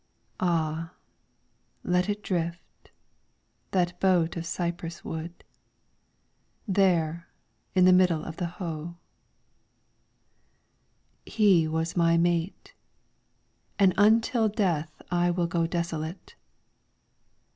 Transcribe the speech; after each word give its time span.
Ah, 0.39 0.93
let 1.83 2.09
it 2.09 2.23
drift, 2.23 2.89
that 3.69 3.99
boat 3.99 4.35
of 4.35 4.47
cypress 4.47 5.05
wood. 5.05 5.43
There 6.67 7.27
in 7.75 7.85
the 7.85 7.93
middle 7.93 8.25
of 8.25 8.37
the 8.37 8.47
Ho. 8.47 8.97
He 11.23 11.67
was 11.67 11.95
my 11.95 12.17
mate, 12.17 12.73
And 13.77 13.93
until 13.95 14.49
death 14.49 15.03
I 15.11 15.29
will 15.29 15.45
go 15.45 15.67
desolate. 15.67 16.33